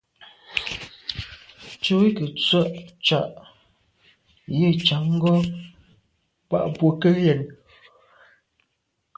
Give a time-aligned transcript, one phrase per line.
[1.75, 2.61] Ntshu i nke ntswe’
[3.03, 3.21] tsha’
[4.57, 5.33] yi ntsan ngo’
[6.49, 7.41] bàn bwe ke yen.